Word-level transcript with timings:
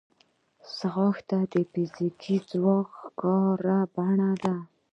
ځغاسته 0.75 1.37
د 1.53 1.55
فزیکي 1.71 2.37
ځواک 2.49 2.87
ښکاره 3.01 3.79
بڼه 3.93 4.31
ده 4.43 4.55